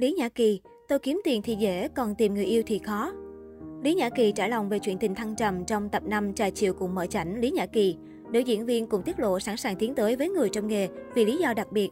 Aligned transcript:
Lý 0.00 0.12
Nhã 0.12 0.28
Kỳ, 0.28 0.60
tôi 0.88 0.98
kiếm 0.98 1.20
tiền 1.24 1.42
thì 1.42 1.54
dễ, 1.54 1.88
còn 1.88 2.14
tìm 2.14 2.34
người 2.34 2.44
yêu 2.44 2.62
thì 2.66 2.78
khó. 2.78 3.12
Lý 3.82 3.94
Nhã 3.94 4.10
Kỳ 4.10 4.32
trả 4.32 4.48
lòng 4.48 4.68
về 4.68 4.78
chuyện 4.78 4.98
tình 4.98 5.14
thăng 5.14 5.36
trầm 5.36 5.64
trong 5.64 5.88
tập 5.88 6.02
5 6.06 6.34
trà 6.34 6.50
chiều 6.50 6.74
cùng 6.74 6.94
mở 6.94 7.06
chảnh 7.06 7.40
Lý 7.40 7.50
Nhã 7.50 7.66
Kỳ. 7.66 7.96
Nữ 8.32 8.38
diễn 8.38 8.66
viên 8.66 8.86
cũng 8.86 9.02
tiết 9.02 9.20
lộ 9.20 9.40
sẵn 9.40 9.56
sàng 9.56 9.76
tiến 9.76 9.94
tới 9.94 10.16
với 10.16 10.28
người 10.28 10.48
trong 10.48 10.68
nghề 10.68 10.88
vì 11.14 11.24
lý 11.24 11.36
do 11.36 11.54
đặc 11.54 11.72
biệt. 11.72 11.88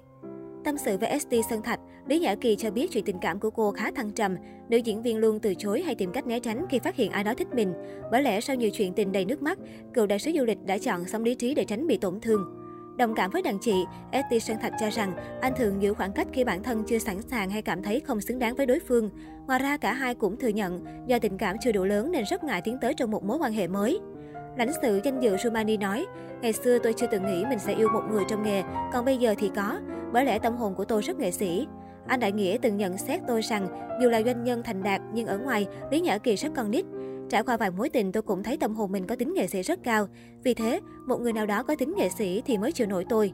Tâm 0.65 0.77
sự 0.79 0.99
với 0.99 1.21
ST 1.21 1.35
Sơn 1.51 1.63
Thạch, 1.63 1.81
Lý 2.07 2.19
Nhã 2.19 2.35
Kỳ 2.35 2.57
cho 2.57 2.71
biết 2.71 2.91
chuyện 2.91 3.05
tình 3.05 3.19
cảm 3.21 3.41
của 3.41 3.51
cô 3.51 3.73
khá 3.73 3.91
thăng 3.91 4.11
trầm. 4.11 4.37
Nữ 4.69 4.77
diễn 4.77 5.03
viên 5.03 5.19
luôn 5.19 5.41
từ 5.41 5.55
chối 5.55 5.83
hay 5.83 5.95
tìm 5.95 6.13
cách 6.13 6.27
né 6.27 6.41
tránh 6.41 6.67
khi 6.71 6.79
phát 6.79 6.97
hiện 6.97 7.11
ai 7.11 7.25
đó 7.25 7.35
thích 7.35 7.49
mình. 7.55 7.73
Bởi 8.13 8.23
lẽ 8.23 8.41
sau 8.41 8.57
nhiều 8.57 8.71
chuyện 8.71 8.93
tình 8.93 9.13
đầy 9.13 9.25
nước 9.25 9.43
mắt, 9.43 9.59
cựu 9.95 10.07
đại 10.07 10.19
sứ 10.19 10.31
du 10.39 10.45
lịch 10.45 10.59
đã 10.67 10.79
chọn 10.79 11.05
sống 11.05 11.25
lý 11.25 11.35
trí 11.35 11.55
để 11.55 11.65
tránh 11.65 11.87
bị 11.87 11.99
tổn 11.99 12.21
thương. 12.21 12.58
Đồng 12.99 13.15
cảm 13.15 13.31
với 13.31 13.43
đàn 13.43 13.59
chị, 13.59 13.85
Etty 14.11 14.41
Sơn 14.41 14.57
Thạch 14.63 14.73
cho 14.81 14.91
rằng 14.91 15.13
anh 15.41 15.53
thường 15.57 15.83
giữ 15.83 15.95
khoảng 15.95 16.13
cách 16.13 16.27
khi 16.33 16.45
bản 16.45 16.63
thân 16.63 16.85
chưa 16.87 16.99
sẵn 16.99 17.23
sàng 17.23 17.51
hay 17.51 17.63
cảm 17.63 17.83
thấy 17.83 18.01
không 18.01 18.21
xứng 18.21 18.39
đáng 18.39 18.55
với 18.55 18.67
đối 18.67 18.79
phương. 18.89 19.11
Ngoài 19.47 19.59
ra, 19.59 19.77
cả 19.77 19.93
hai 19.93 20.15
cũng 20.15 20.37
thừa 20.37 20.49
nhận 20.49 20.85
do 21.07 21.19
tình 21.19 21.39
cảm 21.39 21.57
chưa 21.61 21.73
đủ 21.73 21.85
lớn 21.85 22.13
nên 22.13 22.25
rất 22.31 22.45
ngại 22.45 22.63
tiến 22.63 22.79
tới 22.81 22.95
trong 22.95 23.11
một 23.11 23.25
mối 23.25 23.39
quan 23.39 23.53
hệ 23.53 23.67
mới. 23.67 24.01
Lãnh 24.57 24.71
sự 24.83 25.01
danh 25.05 25.21
dự 25.21 25.37
Rumani 25.37 25.77
nói, 25.77 26.07
ngày 26.43 26.53
xưa 26.53 26.79
tôi 26.79 26.93
chưa 26.93 27.07
từng 27.07 27.27
nghĩ 27.27 27.45
mình 27.49 27.59
sẽ 27.59 27.75
yêu 27.75 27.89
một 27.89 28.03
người 28.11 28.25
trong 28.29 28.43
nghề, 28.43 28.63
còn 28.93 29.05
bây 29.05 29.17
giờ 29.17 29.35
thì 29.39 29.51
có, 29.57 29.79
bởi 30.13 30.25
lẽ 30.25 30.39
tâm 30.39 30.57
hồn 30.57 30.75
của 30.75 30.85
tôi 30.85 31.03
rất 31.03 31.19
nghệ 31.19 31.31
sĩ. 31.31 31.67
Anh 32.07 32.21
Đại 32.21 32.33
Nghĩa 32.33 32.59
từng 32.63 32.77
nhận 32.77 32.99
xét 32.99 33.21
tôi 33.29 33.41
rằng, 33.41 33.69
dù 34.03 34.09
là 34.09 34.23
doanh 34.23 34.45
nhân 34.45 34.63
thành 34.63 34.83
đạt 34.83 35.01
nhưng 35.13 35.27
ở 35.27 35.39
ngoài, 35.39 35.67
Lý 35.91 36.01
Nhã 36.01 36.19
Kỳ 36.19 36.37
rất 36.37 36.49
con 36.57 36.71
nít. 36.71 36.85
Trải 37.31 37.43
qua 37.43 37.57
vài 37.57 37.71
mối 37.71 37.89
tình 37.89 38.13
tôi 38.13 38.23
cũng 38.23 38.43
thấy 38.43 38.57
tâm 38.57 38.75
hồn 38.75 38.93
mình 38.93 39.07
có 39.07 39.17
tính 39.17 39.35
nghệ 39.35 39.47
sĩ 39.47 39.63
rất 39.63 39.83
cao. 39.83 40.09
Vì 40.45 40.55
thế, 40.55 40.81
một 41.07 41.21
người 41.21 41.33
nào 41.33 41.47
đó 41.47 41.63
có 41.63 41.75
tính 41.75 41.95
nghệ 41.97 42.09
sĩ 42.09 42.43
thì 42.47 42.59
mới 42.59 42.73
chịu 42.73 42.87
nổi 42.87 43.05
tôi. 43.09 43.33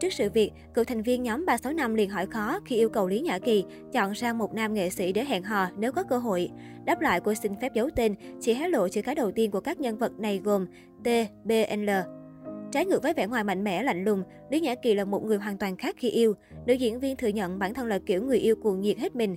Trước 0.00 0.12
sự 0.12 0.30
việc, 0.30 0.52
cựu 0.74 0.84
thành 0.84 1.02
viên 1.02 1.22
nhóm 1.22 1.46
365 1.46 1.94
liền 1.94 2.10
hỏi 2.10 2.26
khó 2.26 2.60
khi 2.64 2.76
yêu 2.76 2.88
cầu 2.88 3.08
Lý 3.08 3.20
Nhã 3.20 3.38
Kỳ 3.38 3.64
chọn 3.92 4.12
ra 4.12 4.32
một 4.32 4.54
nam 4.54 4.74
nghệ 4.74 4.90
sĩ 4.90 5.12
để 5.12 5.24
hẹn 5.24 5.42
hò 5.42 5.66
nếu 5.78 5.92
có 5.92 6.02
cơ 6.02 6.18
hội. 6.18 6.50
Đáp 6.84 7.00
lại 7.00 7.20
cô 7.20 7.34
xin 7.34 7.52
phép 7.60 7.74
giấu 7.74 7.90
tên, 7.96 8.14
chỉ 8.40 8.54
hé 8.54 8.68
lộ 8.68 8.88
chữ 8.88 9.02
cái 9.02 9.14
đầu 9.14 9.30
tiên 9.30 9.50
của 9.50 9.60
các 9.60 9.80
nhân 9.80 9.98
vật 9.98 10.12
này 10.18 10.40
gồm 10.44 10.66
T, 11.04 11.08
B, 11.44 11.50
n 11.76 11.86
L. 11.86 11.90
Trái 12.72 12.86
ngược 12.86 13.02
với 13.02 13.12
vẻ 13.12 13.26
ngoài 13.26 13.44
mạnh 13.44 13.64
mẽ 13.64 13.82
lạnh 13.82 14.04
lùng, 14.04 14.22
Lý 14.50 14.60
Nhã 14.60 14.74
Kỳ 14.74 14.94
là 14.94 15.04
một 15.04 15.24
người 15.24 15.38
hoàn 15.38 15.58
toàn 15.58 15.76
khác 15.76 15.94
khi 15.98 16.10
yêu. 16.10 16.34
Nữ 16.66 16.74
diễn 16.74 17.00
viên 17.00 17.16
thừa 17.16 17.28
nhận 17.28 17.58
bản 17.58 17.74
thân 17.74 17.86
là 17.86 17.98
kiểu 18.06 18.22
người 18.22 18.38
yêu 18.38 18.56
cuồng 18.56 18.80
nhiệt 18.80 18.98
hết 18.98 19.16
mình, 19.16 19.36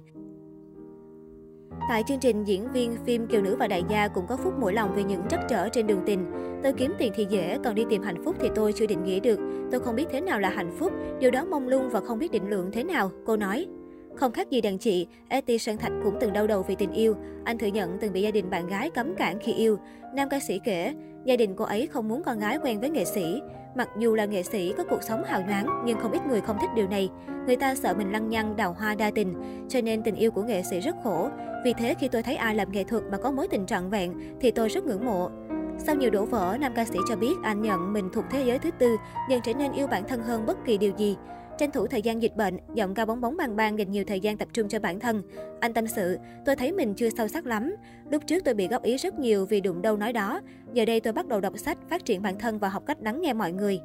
Tại 1.89 2.03
chương 2.07 2.19
trình, 2.19 2.43
diễn 2.43 2.71
viên 2.71 2.97
phim 3.05 3.27
Kiều 3.27 3.41
Nữ 3.41 3.55
và 3.59 3.67
Đại 3.67 3.83
gia 3.89 4.07
cũng 4.07 4.27
có 4.27 4.37
phút 4.37 4.53
mũi 4.59 4.73
lòng 4.73 4.95
về 4.95 5.03
những 5.03 5.21
trắc 5.29 5.39
trở 5.49 5.69
trên 5.69 5.87
đường 5.87 6.01
tình. 6.05 6.31
Tôi 6.63 6.73
kiếm 6.73 6.93
tiền 6.97 7.11
thì 7.15 7.25
dễ, 7.29 7.57
còn 7.63 7.75
đi 7.75 7.85
tìm 7.89 8.01
hạnh 8.01 8.23
phúc 8.23 8.35
thì 8.39 8.49
tôi 8.55 8.73
chưa 8.73 8.85
định 8.85 9.03
nghĩa 9.03 9.19
được. 9.19 9.39
Tôi 9.71 9.79
không 9.79 9.95
biết 9.95 10.05
thế 10.11 10.21
nào 10.21 10.39
là 10.39 10.49
hạnh 10.49 10.75
phúc, 10.79 10.93
điều 11.19 11.31
đó 11.31 11.45
mông 11.45 11.67
lung 11.67 11.89
và 11.89 11.99
không 11.99 12.19
biết 12.19 12.31
định 12.31 12.49
lượng 12.49 12.69
thế 12.71 12.83
nào, 12.83 13.11
cô 13.25 13.37
nói. 13.37 13.67
Không 14.15 14.31
khác 14.31 14.49
gì 14.49 14.61
đàn 14.61 14.77
chị, 14.77 15.07
Eti 15.29 15.57
Sơn 15.57 15.77
Thạch 15.77 15.91
cũng 16.03 16.17
từng 16.19 16.33
đau 16.33 16.47
đầu 16.47 16.63
vì 16.67 16.75
tình 16.75 16.91
yêu. 16.91 17.15
Anh 17.43 17.57
thừa 17.57 17.67
nhận 17.67 17.97
từng 18.01 18.13
bị 18.13 18.21
gia 18.21 18.31
đình 18.31 18.49
bạn 18.49 18.67
gái 18.67 18.89
cấm 18.89 19.15
cản 19.15 19.39
khi 19.39 19.53
yêu. 19.53 19.77
Nam 20.15 20.29
ca 20.29 20.39
sĩ 20.39 20.59
kể, 20.63 20.93
gia 21.25 21.35
đình 21.35 21.53
cô 21.55 21.65
ấy 21.65 21.87
không 21.87 22.07
muốn 22.07 22.23
con 22.23 22.39
gái 22.39 22.57
quen 22.63 22.79
với 22.79 22.89
nghệ 22.89 23.05
sĩ. 23.05 23.41
Mặc 23.77 23.89
dù 23.97 24.15
là 24.15 24.25
nghệ 24.25 24.43
sĩ 24.43 24.73
có 24.77 24.83
cuộc 24.89 25.03
sống 25.03 25.23
hào 25.23 25.41
nhoáng, 25.41 25.81
nhưng 25.85 25.99
không 25.99 26.11
ít 26.11 26.21
người 26.27 26.41
không 26.41 26.57
thích 26.61 26.69
điều 26.75 26.87
này. 26.87 27.09
Người 27.45 27.55
ta 27.55 27.75
sợ 27.75 27.93
mình 27.93 28.11
lăng 28.11 28.29
nhăng, 28.29 28.55
đào 28.55 28.73
hoa 28.73 28.95
đa 28.95 29.11
tình, 29.15 29.35
cho 29.69 29.81
nên 29.81 30.03
tình 30.03 30.15
yêu 30.15 30.31
của 30.31 30.43
nghệ 30.43 30.63
sĩ 30.63 30.79
rất 30.79 30.95
khổ. 31.03 31.29
Vì 31.65 31.73
thế 31.73 31.93
khi 31.99 32.07
tôi 32.07 32.23
thấy 32.23 32.35
ai 32.35 32.55
làm 32.55 32.71
nghệ 32.71 32.83
thuật 32.83 33.03
mà 33.11 33.17
có 33.17 33.31
mối 33.31 33.47
tình 33.47 33.65
trọn 33.65 33.89
vẹn 33.89 34.13
thì 34.41 34.51
tôi 34.51 34.69
rất 34.69 34.85
ngưỡng 34.85 35.05
mộ. 35.05 35.29
Sau 35.77 35.95
nhiều 35.95 36.09
đổ 36.09 36.25
vỡ, 36.25 36.57
nam 36.59 36.73
ca 36.75 36.85
sĩ 36.85 36.99
cho 37.09 37.15
biết 37.15 37.33
anh 37.43 37.61
nhận 37.61 37.93
mình 37.93 38.09
thuộc 38.13 38.25
thế 38.31 38.43
giới 38.45 38.59
thứ 38.59 38.71
tư, 38.71 38.97
dần 39.29 39.41
trở 39.43 39.53
nên 39.53 39.71
yêu 39.71 39.87
bản 39.87 40.03
thân 40.07 40.21
hơn 40.21 40.45
bất 40.45 40.57
kỳ 40.65 40.77
điều 40.77 40.91
gì. 40.97 41.17
Tranh 41.57 41.71
thủ 41.71 41.87
thời 41.87 42.01
gian 42.01 42.21
dịch 42.21 42.35
bệnh, 42.35 42.57
giọng 42.73 42.93
ca 42.93 43.05
bóng 43.05 43.21
bóng 43.21 43.37
bang 43.37 43.55
bang 43.55 43.79
dành 43.79 43.91
nhiều 43.91 44.03
thời 44.07 44.19
gian 44.19 44.37
tập 44.37 44.47
trung 44.53 44.67
cho 44.67 44.79
bản 44.79 44.99
thân. 44.99 45.21
Anh 45.59 45.73
tâm 45.73 45.87
sự, 45.87 46.17
tôi 46.45 46.55
thấy 46.55 46.71
mình 46.71 46.93
chưa 46.93 47.09
sâu 47.09 47.27
sắc 47.27 47.45
lắm. 47.45 47.75
Lúc 48.11 48.23
trước 48.27 48.43
tôi 48.45 48.53
bị 48.53 48.67
góp 48.67 48.83
ý 48.83 48.97
rất 48.97 49.19
nhiều 49.19 49.45
vì 49.45 49.61
đụng 49.61 49.81
đâu 49.81 49.97
nói 49.97 50.13
đó. 50.13 50.41
Giờ 50.73 50.85
đây 50.85 50.99
tôi 50.99 51.13
bắt 51.13 51.27
đầu 51.27 51.41
đọc 51.41 51.57
sách, 51.57 51.77
phát 51.89 52.05
triển 52.05 52.21
bản 52.21 52.39
thân 52.39 52.59
và 52.59 52.69
học 52.69 52.83
cách 52.85 52.97
lắng 53.01 53.21
nghe 53.21 53.33
mọi 53.33 53.51
người. 53.51 53.79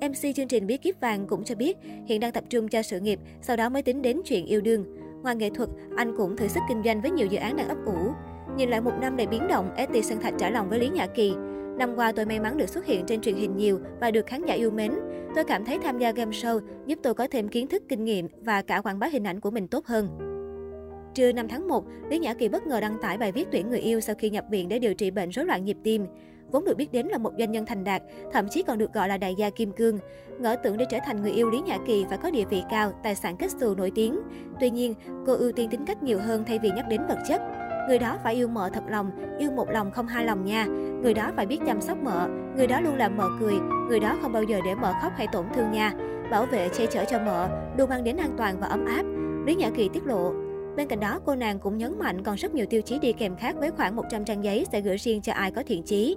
MC 0.00 0.36
chương 0.36 0.48
trình 0.48 0.66
Bí 0.66 0.76
kíp 0.76 1.00
vàng 1.00 1.26
cũng 1.26 1.44
cho 1.44 1.54
biết 1.54 1.76
hiện 2.06 2.20
đang 2.20 2.32
tập 2.32 2.44
trung 2.50 2.68
cho 2.68 2.82
sự 2.82 3.00
nghiệp, 3.00 3.20
sau 3.42 3.56
đó 3.56 3.68
mới 3.68 3.82
tính 3.82 4.02
đến 4.02 4.20
chuyện 4.24 4.46
yêu 4.46 4.60
đương. 4.60 4.84
Ngoài 5.22 5.36
nghệ 5.36 5.50
thuật, 5.50 5.68
anh 5.96 6.16
cũng 6.16 6.36
thử 6.36 6.48
sức 6.48 6.60
kinh 6.68 6.82
doanh 6.84 7.00
với 7.00 7.10
nhiều 7.10 7.26
dự 7.26 7.38
án 7.38 7.56
đang 7.56 7.68
ấp 7.68 7.78
ủ. 7.86 8.12
Nhìn 8.56 8.68
lại 8.68 8.80
một 8.80 8.92
năm 9.00 9.16
đầy 9.16 9.26
biến 9.26 9.48
động, 9.48 9.70
ST 9.76 10.04
Sơn 10.04 10.20
Thạch 10.20 10.34
trả 10.38 10.50
lòng 10.50 10.68
với 10.68 10.78
Lý 10.78 10.88
Nhã 10.88 11.06
Kỳ. 11.06 11.34
Năm 11.78 11.94
qua 11.96 12.12
tôi 12.12 12.26
may 12.26 12.40
mắn 12.40 12.56
được 12.56 12.68
xuất 12.68 12.86
hiện 12.86 13.06
trên 13.06 13.20
truyền 13.20 13.36
hình 13.36 13.56
nhiều 13.56 13.78
và 14.00 14.10
được 14.10 14.26
khán 14.26 14.44
giả 14.44 14.54
yêu 14.54 14.70
mến. 14.70 14.92
Tôi 15.34 15.44
cảm 15.44 15.64
thấy 15.64 15.78
tham 15.82 15.98
gia 15.98 16.12
game 16.12 16.30
show 16.30 16.60
giúp 16.86 16.98
tôi 17.02 17.14
có 17.14 17.28
thêm 17.30 17.48
kiến 17.48 17.66
thức, 17.66 17.82
kinh 17.88 18.04
nghiệm 18.04 18.28
và 18.40 18.62
cả 18.62 18.80
quảng 18.80 18.98
bá 18.98 19.06
hình 19.06 19.26
ảnh 19.26 19.40
của 19.40 19.50
mình 19.50 19.68
tốt 19.68 19.86
hơn. 19.86 20.08
Trưa 21.14 21.32
5 21.32 21.48
tháng 21.48 21.68
1, 21.68 21.84
Lý 22.10 22.18
Nhã 22.18 22.34
Kỳ 22.34 22.48
bất 22.48 22.66
ngờ 22.66 22.80
đăng 22.80 22.98
tải 23.02 23.18
bài 23.18 23.32
viết 23.32 23.48
tuyển 23.52 23.68
người 23.68 23.78
yêu 23.78 24.00
sau 24.00 24.14
khi 24.18 24.30
nhập 24.30 24.44
viện 24.50 24.68
để 24.68 24.78
điều 24.78 24.94
trị 24.94 25.10
bệnh 25.10 25.30
rối 25.30 25.44
loạn 25.44 25.64
nhịp 25.64 25.76
tim. 25.84 26.06
Vốn 26.52 26.64
được 26.64 26.76
biết 26.76 26.92
đến 26.92 27.06
là 27.06 27.18
một 27.18 27.32
doanh 27.38 27.52
nhân 27.52 27.66
thành 27.66 27.84
đạt, 27.84 28.02
thậm 28.32 28.48
chí 28.50 28.62
còn 28.62 28.78
được 28.78 28.92
gọi 28.92 29.08
là 29.08 29.18
đại 29.18 29.34
gia 29.34 29.50
kim 29.50 29.72
cương. 29.72 29.98
Ngỡ 30.40 30.56
tưởng 30.62 30.76
để 30.76 30.84
trở 30.90 30.98
thành 31.06 31.22
người 31.22 31.32
yêu 31.32 31.50
Lý 31.50 31.60
Nhã 31.60 31.78
Kỳ 31.86 32.04
phải 32.08 32.18
có 32.18 32.30
địa 32.30 32.44
vị 32.50 32.62
cao, 32.70 32.92
tài 33.02 33.14
sản 33.14 33.36
kết 33.36 33.50
xù 33.60 33.74
nổi 33.74 33.92
tiếng. 33.94 34.18
Tuy 34.60 34.70
nhiên, 34.70 34.94
cô 35.26 35.34
ưu 35.34 35.52
tiên 35.52 35.70
tính 35.70 35.84
cách 35.86 36.02
nhiều 36.02 36.18
hơn 36.18 36.44
thay 36.46 36.58
vì 36.58 36.70
nhắc 36.70 36.84
đến 36.88 37.00
vật 37.08 37.18
chất. 37.28 37.42
Người 37.88 37.98
đó 37.98 38.18
phải 38.22 38.34
yêu 38.34 38.48
mợ 38.48 38.70
thật 38.72 38.84
lòng, 38.88 39.10
yêu 39.38 39.50
một 39.50 39.70
lòng 39.70 39.90
không 39.90 40.06
hai 40.06 40.24
lòng 40.24 40.44
nha. 40.44 40.64
Người 41.02 41.14
đó 41.14 41.30
phải 41.36 41.46
biết 41.46 41.58
chăm 41.66 41.80
sóc 41.80 41.98
mợ, 42.02 42.28
người 42.56 42.66
đó 42.66 42.80
luôn 42.80 42.96
làm 42.96 43.16
mợ 43.16 43.28
cười, 43.40 43.54
người 43.88 44.00
đó 44.00 44.16
không 44.22 44.32
bao 44.32 44.42
giờ 44.42 44.60
để 44.64 44.74
mợ 44.74 44.92
khóc 45.02 45.12
hay 45.16 45.26
tổn 45.32 45.46
thương 45.54 45.72
nha. 45.72 45.92
Bảo 46.30 46.46
vệ 46.46 46.68
che 46.68 46.86
chở 46.86 47.04
cho 47.04 47.18
mợ, 47.18 47.48
luôn 47.78 47.88
mang 47.88 48.04
đến 48.04 48.16
an 48.16 48.30
toàn 48.36 48.60
và 48.60 48.66
ấm 48.66 48.84
áp. 48.84 49.02
Lý 49.46 49.54
Nhã 49.54 49.70
Kỳ 49.70 49.88
tiết 49.88 50.06
lộ, 50.06 50.32
Bên 50.78 50.88
cạnh 50.88 51.00
đó, 51.00 51.20
cô 51.26 51.34
nàng 51.34 51.58
cũng 51.58 51.78
nhấn 51.78 51.98
mạnh 51.98 52.22
còn 52.22 52.36
rất 52.36 52.54
nhiều 52.54 52.66
tiêu 52.66 52.82
chí 52.82 52.98
đi 52.98 53.12
kèm 53.12 53.36
khác 53.36 53.56
với 53.58 53.70
khoảng 53.70 53.96
100 53.96 54.24
trang 54.24 54.44
giấy 54.44 54.66
sẽ 54.72 54.80
gửi 54.80 54.96
riêng 54.96 55.22
cho 55.22 55.32
ai 55.32 55.50
có 55.50 55.62
thiện 55.66 55.82
chí. 55.82 56.16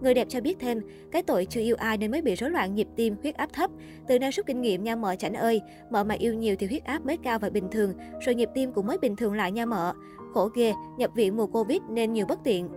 Người 0.00 0.14
đẹp 0.14 0.26
cho 0.30 0.40
biết 0.40 0.56
thêm, 0.60 0.80
cái 1.12 1.22
tội 1.22 1.46
chưa 1.50 1.60
yêu 1.60 1.76
ai 1.76 1.96
nên 1.96 2.10
mới 2.10 2.22
bị 2.22 2.34
rối 2.34 2.50
loạn 2.50 2.74
nhịp 2.74 2.88
tim, 2.96 3.16
huyết 3.22 3.36
áp 3.36 3.52
thấp. 3.52 3.70
Từ 4.08 4.18
nay 4.18 4.30
rút 4.30 4.46
kinh 4.46 4.60
nghiệm 4.60 4.84
nha 4.84 4.96
mợ 4.96 5.16
chảnh 5.16 5.34
ơi, 5.34 5.60
mợ 5.90 6.04
mà 6.04 6.14
yêu 6.14 6.34
nhiều 6.34 6.56
thì 6.58 6.66
huyết 6.66 6.84
áp 6.84 7.04
mới 7.04 7.16
cao 7.16 7.38
và 7.38 7.50
bình 7.50 7.68
thường, 7.70 7.92
rồi 8.20 8.34
nhịp 8.34 8.48
tim 8.54 8.72
cũng 8.72 8.86
mới 8.86 8.98
bình 8.98 9.16
thường 9.16 9.34
lại 9.34 9.52
nha 9.52 9.66
mợ. 9.66 9.92
Khổ 10.38 10.50
ghê, 10.54 10.74
nhập 10.96 11.10
viện 11.14 11.36
mùa 11.36 11.46
Covid 11.46 11.78
nên 11.90 12.12
nhiều 12.12 12.26
bất 12.26 12.38
tiện. 12.44 12.68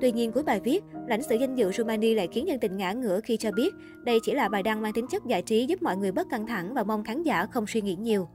Tuy 0.00 0.12
nhiên 0.12 0.32
cuối 0.32 0.42
bài 0.42 0.60
viết, 0.64 0.84
lãnh 1.08 1.22
sự 1.22 1.36
danh 1.40 1.54
dự 1.54 1.72
Rumani 1.72 2.14
lại 2.14 2.28
khiến 2.32 2.48
dân 2.48 2.60
tình 2.60 2.76
ngã 2.76 2.92
ngửa 2.92 3.20
khi 3.20 3.36
cho 3.36 3.50
biết 3.52 3.74
đây 4.04 4.18
chỉ 4.22 4.34
là 4.34 4.48
bài 4.48 4.62
đăng 4.62 4.82
mang 4.82 4.92
tính 4.92 5.06
chất 5.06 5.26
giải 5.26 5.42
trí 5.42 5.66
giúp 5.66 5.82
mọi 5.82 5.96
người 5.96 6.12
bớt 6.12 6.30
căng 6.30 6.46
thẳng 6.46 6.74
và 6.74 6.82
mong 6.82 7.04
khán 7.04 7.22
giả 7.22 7.46
không 7.46 7.66
suy 7.66 7.80
nghĩ 7.80 7.94
nhiều. 7.94 8.28